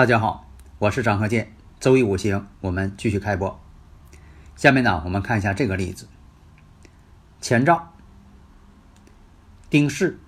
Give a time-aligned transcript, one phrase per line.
[0.00, 1.52] 大家好，我是张鹤剑。
[1.78, 3.60] 周易五行，我们继续开播。
[4.56, 6.08] 下面呢，我们看一下这个例子：
[7.42, 7.92] 前兆、
[9.68, 10.18] 丁巳、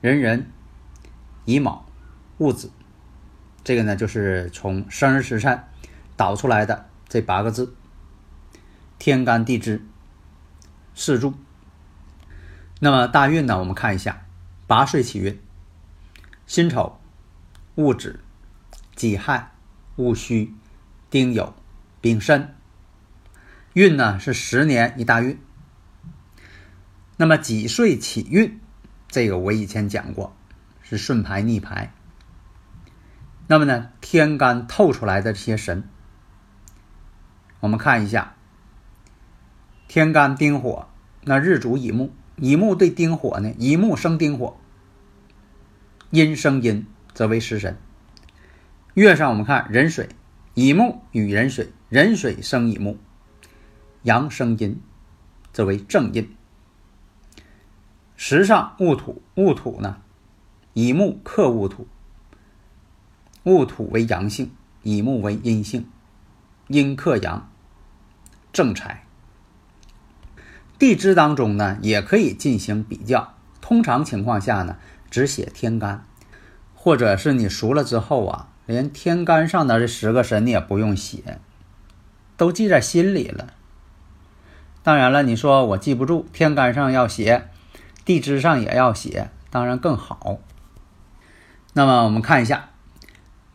[0.00, 0.46] 壬壬、
[1.44, 1.86] 乙卯、
[2.38, 2.70] 戊子。
[3.64, 5.64] 这个呢，就是从生日时辰
[6.16, 7.74] 导出来的这八个字。
[8.96, 9.84] 天干地支
[10.94, 11.34] 四柱。
[12.78, 14.24] 那么大运呢，我们看一下
[14.68, 15.42] 八岁起运：
[16.46, 17.00] 辛丑、
[17.74, 18.20] 戊子。
[19.02, 19.50] 己亥、
[19.96, 20.54] 戊戌、
[21.10, 21.54] 丁酉、
[22.00, 22.54] 丙申，
[23.72, 25.40] 运呢是十年一大运。
[27.16, 28.60] 那么几岁起运？
[29.08, 30.36] 这个我以前讲过，
[30.84, 31.92] 是顺排逆排。
[33.48, 35.82] 那么呢，天干透出来的这些神，
[37.58, 38.36] 我们看一下，
[39.88, 40.86] 天干丁火，
[41.22, 44.56] 那日主乙木，乙木对丁火呢，乙木生丁火，
[46.10, 47.76] 阴生阴，则为食神。
[48.94, 50.10] 月上我们看壬水，
[50.52, 52.98] 乙木与壬水，壬水生乙木，
[54.02, 54.82] 阳生阴，
[55.50, 56.36] 则为正印。
[58.16, 60.02] 时上戊土，戊土呢，
[60.74, 61.86] 乙木克戊土，
[63.44, 64.50] 戊土为阳性，
[64.82, 65.88] 乙木为阴性，
[66.68, 67.50] 阴克阳，
[68.52, 69.06] 正财。
[70.78, 74.76] 地支当中呢，也可以进行比较，通常情况下呢，
[75.10, 76.04] 只写天干，
[76.74, 78.50] 或者是你熟了之后啊。
[78.66, 81.38] 连天干上的这十个神你也不用写，
[82.36, 83.52] 都记在心里了。
[84.82, 87.48] 当然了，你说我记不住，天干上要写，
[88.04, 90.38] 地支上也要写，当然更好。
[91.72, 92.70] 那么我们看一下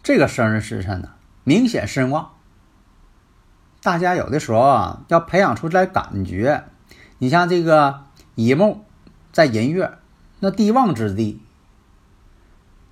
[0.02, 1.10] 这个生日时辰呢，
[1.44, 2.32] 明显身旺。
[3.82, 6.66] 大家有的时候啊，要培养出来感觉。
[7.20, 8.86] 你像这个乙木
[9.32, 9.98] 在寅月，
[10.40, 11.42] 那地旺之地，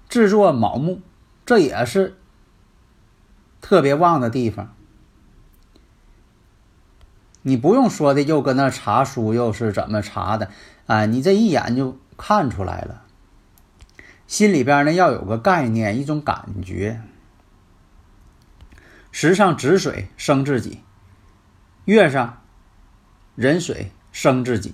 [0.07, 1.01] 制作卯木。
[1.45, 2.17] 这也是
[3.61, 4.75] 特别旺的地方，
[7.43, 10.49] 你不用说的，又搁那查书，又是怎么查的？
[10.87, 13.03] 啊，你这一眼就看出来了。
[14.25, 16.99] 心里边呢要有个概念，一种感觉。
[19.11, 20.81] 时上止水生自己，
[21.85, 22.41] 月上
[23.35, 24.73] 壬水生自己，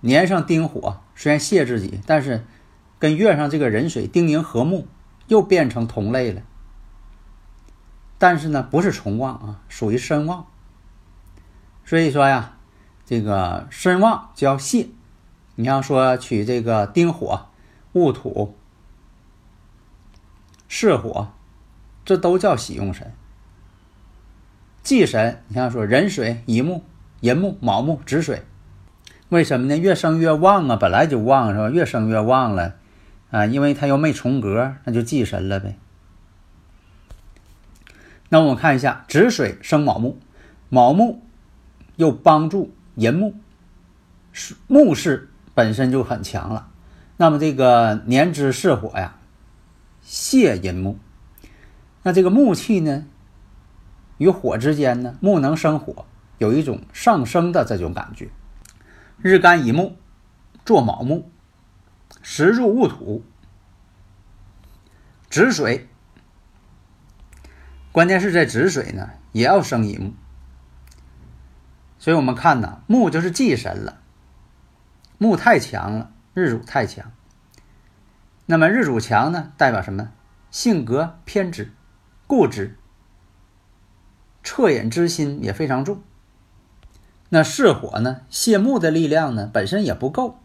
[0.00, 2.44] 年上丁火虽然泄自己，但是。
[2.98, 4.86] 跟月上这个壬水丁寅和睦，
[5.28, 6.42] 又变成同类了。
[8.18, 10.46] 但是呢，不是重旺啊，属于身旺。
[11.84, 12.56] 所以说呀，
[13.04, 14.88] 这个身旺就要泄。
[15.54, 17.46] 你要说取这个丁火、
[17.92, 18.56] 戊土、
[20.68, 21.28] 巳火，
[22.04, 23.12] 这都叫喜用神。
[24.82, 26.84] 忌神，你像说壬水、乙木、
[27.20, 28.42] 寅木、卯木、子水，
[29.28, 29.76] 为什么呢？
[29.76, 31.68] 越生越旺啊，本来就旺是吧？
[31.70, 32.76] 越生越旺了。
[33.30, 35.76] 啊，因为它又没重格，那就忌神了呗。
[38.28, 40.18] 那我们看一下，子水生卯木，
[40.68, 41.22] 卯木
[41.96, 43.34] 又帮助寅木，
[44.66, 46.68] 木势本身就很强了。
[47.16, 49.16] 那么这个年支巳火呀，
[50.02, 50.98] 泄寅木，
[52.02, 53.06] 那这个木气呢，
[54.18, 56.04] 与火之间呢，木能生火，
[56.38, 58.28] 有一种上升的这种感觉。
[59.20, 59.96] 日干乙木，
[60.64, 61.30] 做卯木。
[62.28, 63.22] 时入戊土，
[65.30, 65.86] 子水，
[67.92, 70.12] 关键是在子水呢，也要生乙木，
[72.00, 74.00] 所以我们看呢，木就是忌神了，
[75.18, 77.12] 木太强了，日主太强。
[78.46, 80.10] 那么日主强呢，代表什么？
[80.50, 81.72] 性格偏执、
[82.26, 82.76] 固执、
[84.42, 86.02] 恻隐之心也非常重。
[87.28, 90.40] 那巳火呢，泄木的力量呢，本身也不够。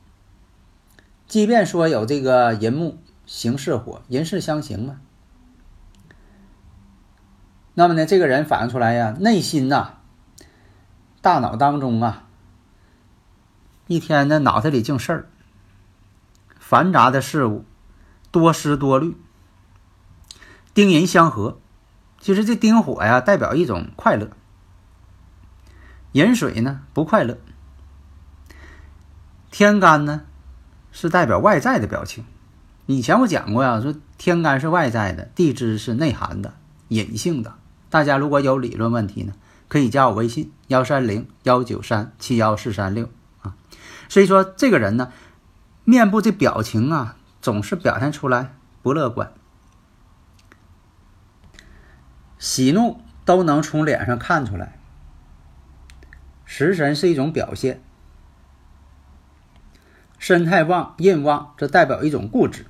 [1.32, 5.00] 即便说有这个寅木行巳火，寅巳相刑嘛，
[7.74, 9.94] 那么呢，这个人反映出来呀，内心呐，
[11.22, 12.28] 大脑当中啊，
[13.88, 15.30] 一天呢脑袋里净事儿，
[16.60, 17.64] 繁杂的事物，
[18.30, 19.16] 多思多虑。
[20.74, 21.62] 丁寅相合，
[22.20, 24.32] 其实这丁火呀，代表一种快乐。
[26.12, 27.38] 寅水呢不快乐。
[29.50, 30.24] 天干呢
[30.92, 32.26] 是代表外在的表情。
[32.86, 36.54] 以前我讲过呀，说天干是外在的，地支是内涵的、
[36.90, 37.56] 隐性的。
[37.90, 39.34] 大家如果有理论问题呢，
[39.68, 43.10] 可以加我微信幺三零幺九三七幺四三六
[43.42, 43.56] 啊。
[44.10, 45.12] 所以说这个人呢，
[45.86, 49.32] 面部这表情啊，总是表现出来不乐观。
[52.38, 54.80] 喜怒都能从脸上看出来，
[56.44, 57.84] 食神是一种表现。
[60.32, 62.66] 身太旺、印旺，这代表一种固执。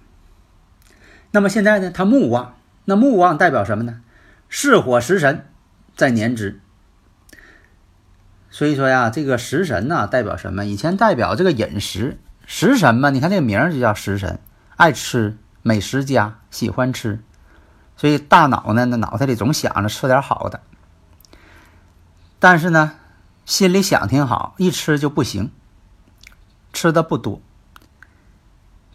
[1.31, 2.55] 那么现在呢，他木旺，
[2.85, 4.01] 那木旺代表什么呢？
[4.49, 5.47] 是火食神
[5.95, 6.59] 在年支。
[8.49, 10.65] 所以说呀，这个食神呢，代表什么？
[10.65, 14.39] 以前代表这个饮食，食神嘛，你看这个名儿就叫食神，
[14.75, 17.21] 爱吃美食家，喜欢吃。
[17.95, 20.59] 所以大脑呢，那脑袋里总想着吃点好的，
[22.39, 22.93] 但是呢，
[23.45, 25.51] 心里想挺好，一吃就不行，
[26.73, 27.39] 吃的不多，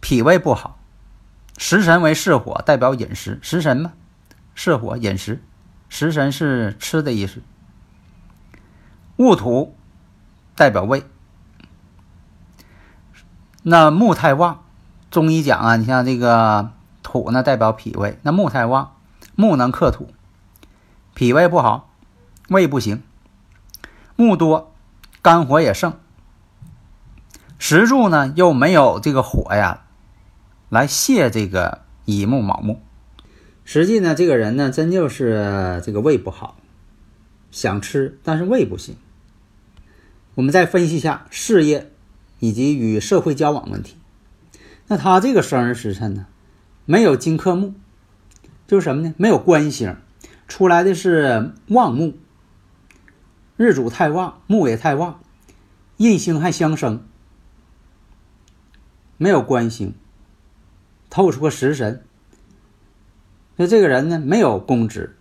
[0.07, 0.79] 脾胃不好。
[1.57, 3.39] 食神为巳火，代表饮食。
[3.41, 3.91] 食神嘛，
[4.55, 5.43] 巳火饮食，
[5.89, 7.41] 食神是吃的意思。
[9.17, 9.75] 戊土
[10.55, 11.03] 代表胃，
[13.63, 14.63] 那木太旺，
[15.11, 16.71] 中医讲啊，你像这个
[17.03, 18.95] 土呢，代表脾胃，那木太旺。
[19.35, 20.13] 木能克土，
[21.15, 21.89] 脾胃不好，
[22.47, 23.03] 胃不行。
[24.15, 24.73] 木多，
[25.21, 25.99] 肝火也盛。
[27.59, 29.81] 石柱呢又没有这个火呀，
[30.69, 32.81] 来泄这个乙木卯木。
[33.63, 36.57] 实际呢，这个人呢真就是这个胃不好，
[37.51, 38.95] 想吃但是胃不行。
[40.35, 41.91] 我们再分析一下事业
[42.39, 43.97] 以及与社会交往问题。
[44.87, 46.27] 那他这个生日时辰呢，
[46.85, 47.73] 没有金克木。
[48.67, 49.13] 就是什么呢？
[49.15, 49.95] 没有官星，
[50.49, 52.17] 出来的是旺木，
[53.55, 55.21] 日主太旺，木也太旺，
[55.95, 57.07] 印星还相生，
[59.15, 59.93] 没有官星，
[61.09, 62.03] 透出个食神。
[63.55, 65.15] 那这个人呢，没有公职，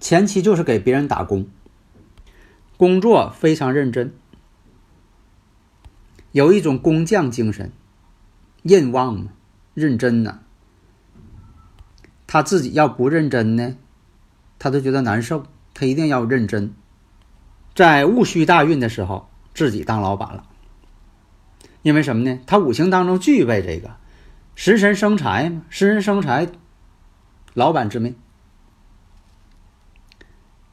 [0.00, 1.46] 前期就是给别人打工，
[2.76, 4.12] 工作非常认真，
[6.32, 7.70] 有一种工匠精神，
[8.62, 9.32] 印旺嘛，
[9.74, 10.40] 认真呐。
[12.26, 13.76] 他自己要不认真呢，
[14.58, 15.44] 他都觉得难受。
[15.72, 16.74] 他一定要认真，
[17.74, 20.44] 在戊戌大运的时候，自己当老板了。
[21.82, 22.38] 因为什么呢？
[22.46, 23.96] 他五行当中具备这个
[24.54, 26.48] 食神生财嘛，食神生财，
[27.54, 28.14] 老板之命。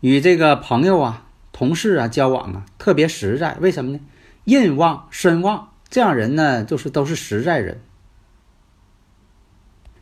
[0.02, 3.58] 与这个朋友啊、同事啊交往啊，特别实在。
[3.62, 4.00] 为什么呢？
[4.44, 7.82] 印旺身旺，这样人呢，就是都是实在人。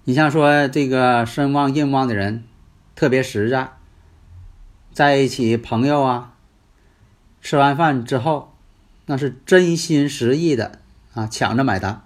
[0.04, 2.44] 你像说这个身旺印旺的人，
[2.96, 3.72] 特别实在，
[4.92, 6.34] 在一起朋友啊，
[7.42, 8.54] 吃完饭之后，
[9.06, 10.80] 那是真心实意的
[11.16, 12.04] 啊，抢着买单。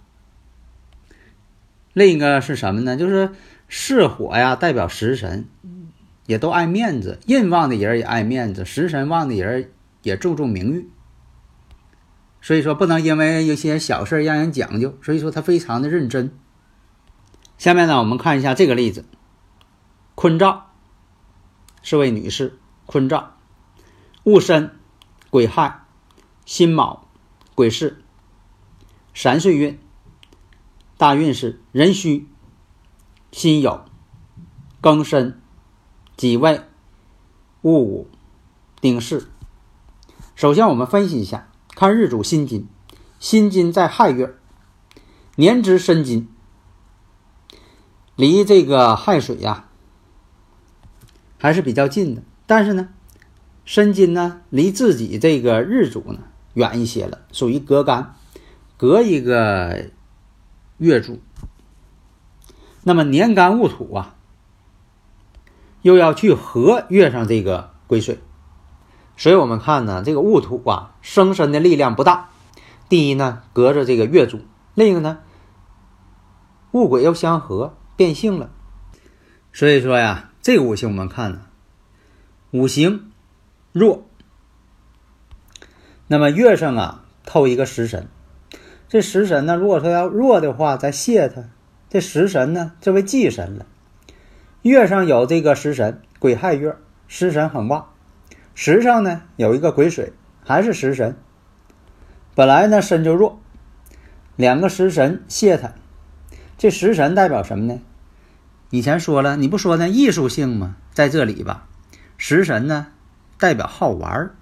[1.92, 2.96] 另一个是什么呢？
[2.96, 3.32] 就是
[3.68, 5.48] 巳火呀，代表食神，
[6.28, 9.72] 也都爱面子，印旺的人也爱面子，食神旺的人
[10.04, 10.90] 也注重名誉。
[12.42, 14.98] 所以说，不能因为一些小事让人讲究。
[15.02, 16.32] 所以说，他非常的认真。
[17.58, 19.04] 下面呢，我们看一下这个例子。
[20.16, 20.68] 坤兆
[21.82, 23.36] 是位女士，坤兆
[24.24, 24.72] 戊申、
[25.30, 25.84] 癸亥、
[26.46, 27.10] 辛卯、
[27.56, 27.96] 癸巳，
[29.22, 29.78] 三岁运，
[30.98, 32.30] 大运是壬戌、
[33.34, 33.82] 辛酉、
[34.82, 35.42] 庚申、
[36.16, 36.62] 己未、
[37.62, 38.08] 戊午、
[38.80, 39.28] 丁巳。
[40.36, 42.70] 首先，我们分析一下，看日主辛金，
[43.20, 44.38] 辛金在亥月，
[45.36, 46.30] 年支申金。
[48.16, 49.66] 离这个亥水呀
[51.38, 52.88] 还是比较近的，但是呢，
[53.66, 56.20] 申金呢离自己这个日主呢
[56.54, 58.16] 远一些了，属于隔干，
[58.80, 59.88] 隔一个
[60.78, 61.20] 月柱。
[62.84, 64.16] 那么年干戊土啊，
[65.82, 68.20] 又要去合月上这个癸水，
[69.18, 72.30] 所以我们看呢，这个戊土啊生身的力量不大。
[72.88, 74.38] 第一呢，隔着这个月柱；
[74.76, 75.20] 另一个呢，
[76.72, 77.76] 戊癸又相合。
[77.98, 78.50] 变性了，
[79.52, 81.42] 所以说呀，这个五行我们看呢，
[82.52, 83.12] 五行
[83.74, 84.08] 弱，
[86.08, 88.08] 那么月上啊透一个食神，
[88.90, 91.44] 这食神呢，如果说要弱的话，再泄他，
[91.90, 93.68] 这食神呢这为忌神了。
[94.64, 96.76] 月上有这个食神，癸亥月，
[97.08, 97.90] 食神很旺，
[98.56, 100.12] 时上呢有一个癸水，
[100.44, 101.16] 还是食神，
[102.34, 103.40] 本来呢身就弱，
[104.36, 105.72] 两个食神泄他，
[106.58, 107.80] 这食神代表什么呢？
[108.72, 110.78] 以前说了，你不说呢艺术性吗？
[110.96, 111.68] 在这里吧，
[112.18, 112.88] 食神呢
[113.38, 114.36] 代表好玩儿，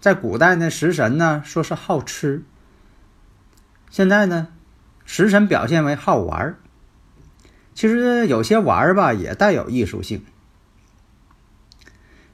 [0.00, 2.44] 在古代呢食神呢说是好吃，
[3.94, 4.48] 现在呢
[5.04, 6.58] 食神表现为好玩儿。
[7.74, 10.24] 其实有些玩儿吧也带有艺术性。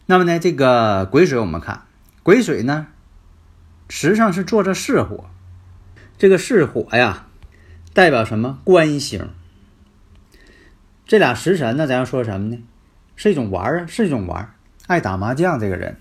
[0.06, 1.82] 那么呢，这个癸水我们看
[2.22, 2.86] 癸水呢，
[3.90, 5.28] 实际上是坐着巳火，
[6.16, 7.26] 这个巳火呀
[7.92, 8.58] 代表什么？
[8.64, 9.28] 官星。
[11.06, 12.62] 这俩食神呢，咱要说什么呢？
[13.16, 14.54] 是一种玩儿啊，是一种玩儿，
[14.86, 15.98] 爱打麻将这个人。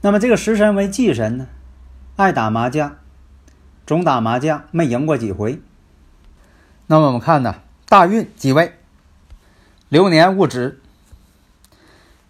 [0.00, 1.46] 那么这个食神为忌神呢，
[2.18, 2.96] 爱打麻将，
[3.86, 5.62] 总打麻将没赢过几回。
[6.88, 7.54] 那么我们看呢，
[7.88, 8.76] 大运几位？
[9.88, 10.80] 流年戊子。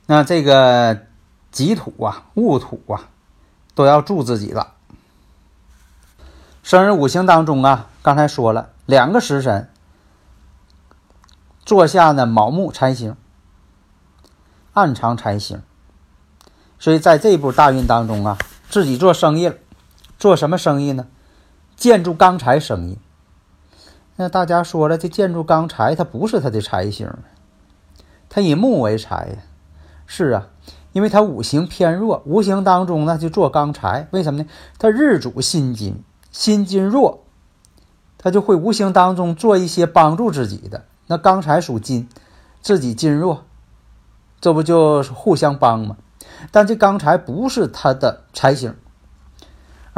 [0.05, 1.07] 那这个
[1.51, 3.09] 己土啊、戊土啊，
[3.75, 4.75] 都要助自己了。
[6.63, 9.71] 生日五行当中啊，刚才说了两个食神。
[11.65, 13.17] 坐下呢，卯木财星，
[14.75, 15.63] 暗藏财星，
[16.79, 18.37] 所以在这步大运当中啊，
[18.69, 19.55] 自己做生意了，
[20.19, 21.07] 做什么生意呢？
[21.77, 22.99] 建筑钢材生意。
[24.17, 27.09] 那大家说了，这建筑钢材它不是他的财星，
[28.29, 29.37] 它以木为财呀。
[30.07, 30.49] 是啊，
[30.93, 34.09] 因为它五行偏弱，无形当中呢就做钢材。
[34.11, 34.49] 为什么呢？
[34.79, 37.25] 它日主辛金，辛金弱，
[38.17, 40.85] 他就会无形当中做一些帮助自己的。
[41.07, 42.09] 那钢材属金，
[42.61, 43.45] 自己金弱，
[44.41, 45.97] 这不就互相帮吗？
[46.51, 48.75] 但这钢材不是他的财星，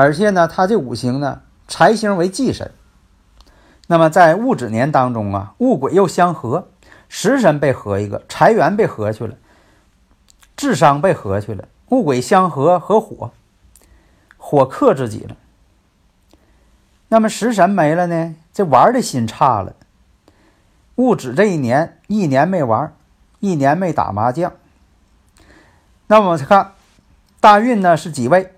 [0.01, 2.71] 而且呢，他这五行呢，财星为忌神。
[3.87, 6.69] 那么在戊子年当中啊，戊癸又相合，
[7.11, 9.37] 食神被合一个，财源被合去了，
[10.57, 11.69] 智商被合去了。
[11.91, 13.31] 戊癸相合合火，
[14.39, 15.37] 火克自己了。
[17.09, 19.75] 那么食神没了呢，这玩的心差了。
[20.95, 22.97] 戊子这一年，一年没玩，
[23.41, 24.51] 一年没打麻将。
[26.07, 26.73] 那我们看
[27.39, 28.55] 大运呢是几位？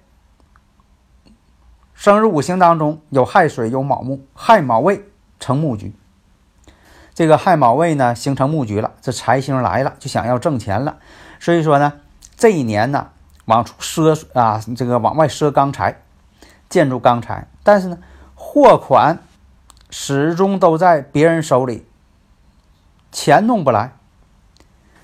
[2.02, 5.04] 生日五行当中有亥水，有卯木，亥卯未
[5.38, 5.94] 成木局。
[7.14, 10.96] 这个亥卯未呢形成木局了，这财星来了，就想要挣钱了。
[11.38, 11.92] 所以说呢，
[12.36, 13.10] 这一年呢
[13.44, 16.02] 往出赊啊，这个往外赊钢材，
[16.68, 17.46] 建筑钢材。
[17.62, 17.98] 但是呢，
[18.34, 19.20] 货款
[19.88, 21.86] 始终都在别人手里。
[23.12, 23.92] 钱弄不来，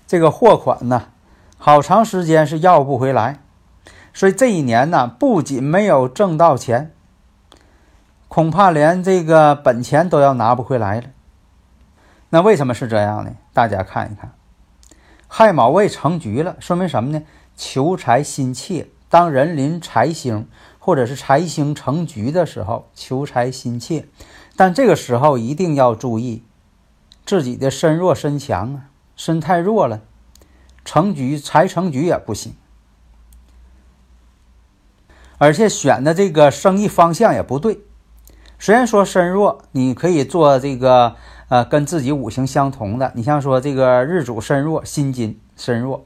[0.09, 1.05] 这个货款呢，
[1.59, 3.39] 好长时间是要不回来，
[4.13, 6.93] 所以这一年呢，不仅没有挣到钱，
[8.29, 11.09] 恐怕连这个本钱都要拿不回来了。
[12.31, 13.33] 那为什么是这样呢？
[13.53, 14.33] 大家看一看，
[15.27, 17.23] 亥卯未成局了，说明什么呢？
[17.57, 18.89] 求财心切。
[19.11, 20.47] 当人临财星
[20.79, 24.07] 或者是财星成局的时候，求财心切，
[24.55, 26.45] 但这个时候一定要注意。
[27.25, 30.03] 自己的身弱身强啊，身太弱了，
[30.85, 32.55] 成局财成局也不行，
[35.39, 37.81] 而且选的这个生意方向也不对。
[38.59, 41.15] 虽然说身弱，你可以做这个
[41.49, 46.05] 呃跟自己五行相同的，你像说这个日主身弱，心金身弱，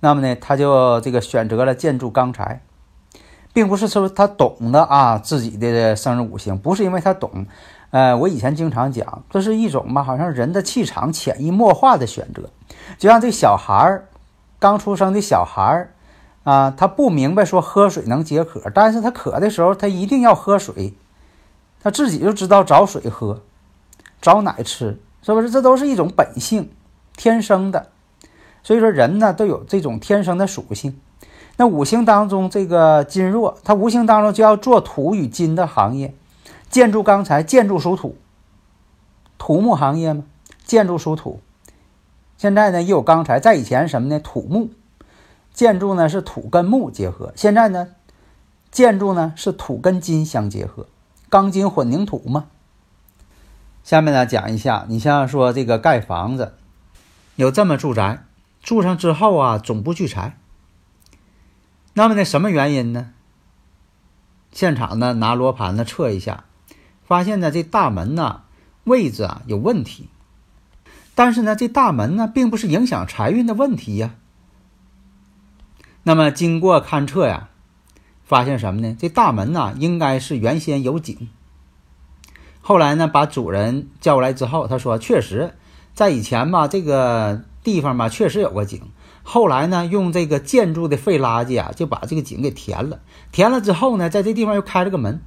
[0.00, 2.60] 那么呢他就这个选择了建筑钢材，
[3.54, 7.46] 并不是说他懂的啊自己的生日五行，不是因为他懂。
[7.92, 12.50] 呃，我以前经常讲，这是一种吧，好像人的气场潜移默化的选择。
[12.98, 14.08] 就像这小孩儿，
[14.58, 15.94] 刚出生的小孩儿，
[16.46, 20.94] 啊，他不明白说喝水能解渴，但是他渴的时候，他一定要喝水，
[21.82, 23.42] 他自己就知道找水喝，
[24.22, 25.50] 找奶吃，是不是？
[25.50, 26.70] 这都是一种本性，
[27.16, 27.88] 天生的。
[28.62, 30.96] 所以说，人呢都有这种天生的属性。
[31.56, 36.14] 那五行当中这个金弱，他无形当中就要做土与金的行业。
[36.70, 38.16] 建筑钢材，建筑属土，
[39.36, 40.22] 土木行业嘛，
[40.64, 41.40] 建筑属土。
[42.38, 44.20] 现在呢，也有钢材，在以前什么呢？
[44.20, 44.70] 土木
[45.56, 47.88] 建筑呢是土跟木结合，现在呢，
[48.70, 50.86] 建筑呢是土跟金相结合，
[51.30, 52.48] 钢筋混凝土嘛。
[53.82, 56.52] 下面呢讲一下，你像说这个盖房子，
[57.36, 58.26] 有这么住宅，
[58.62, 60.36] 住上之后啊，总不聚财。
[61.94, 63.12] 那么呢，什么原因呢？
[64.52, 66.44] 现场呢拿罗盘呢测一下。
[67.06, 68.42] 发现呢，这大门呢
[68.84, 70.10] 位置啊有问题，
[71.14, 74.16] 但是呢，这大门呢并不是影响财运的问题呀。
[76.08, 77.48] 那么经过勘测呀，
[78.22, 78.96] 发现什么呢？
[78.96, 81.28] 这大门呐应该是原先有井。
[82.60, 85.54] 后来呢，把主人叫过来之后，他说，确实
[85.94, 88.82] 在以前吧，这个地方吧确实有个井。
[89.24, 93.00] 后来呢，用这个建筑的废垃圾啊，就把这个井给填了。
[93.32, 95.20] 填了之后呢，在这地方又开了个门。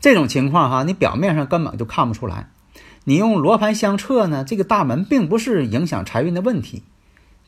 [0.00, 2.50] 这种情况哈，你表面上根本就看不出来，
[3.04, 6.82] 你用罗盘相测呢，这个大门并不是影响财运的问题，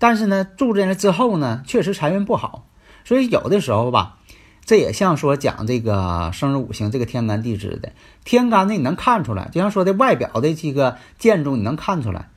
[0.05, 2.67] 但是呢，住进来之后呢，确实财运不好。
[3.07, 4.19] 所以有的时候吧，
[4.63, 12.29] 这也像说讲这个生日五行这个天干地支的，天干呢你能看出来，就像说的外表的这个建筑你能看出来，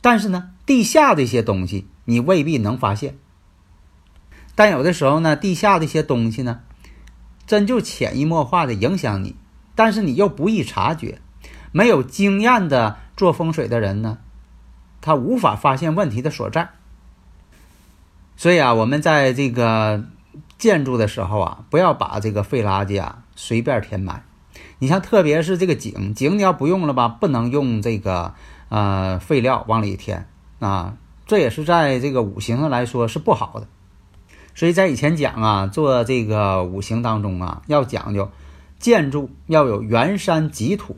[0.00, 3.18] 但是呢，地下这些东西你未必能发现。
[4.54, 6.60] 但有的时候呢，地下的一些东西呢，
[7.44, 9.34] 真就潜移默化的影响你，
[9.74, 11.18] 但是你又不易察觉。
[11.72, 14.18] 没有经验的做风水的人呢，
[15.00, 16.68] 他无法发现问题的所在。
[18.36, 20.04] 所以啊，我们在这个
[20.58, 24.24] 建筑的时候啊，不要把这个废垃圾啊随便填埋。
[24.78, 28.34] 你像特别是这个井，井你要不用了吧，不能用这个
[28.68, 30.28] 呃废料往里填
[30.58, 33.66] 啊，这也是在这个五行上来说是不好的。
[34.54, 38.30] 所以在以前讲啊，做这个五行当中啊，要讲究
[38.78, 40.96] 建筑要有原山吉土。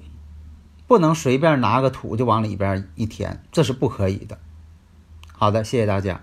[0.89, 4.39] 不能随便拿个土就往里边一填，这是不可以的。
[5.33, 6.23] 好的，谢谢大家。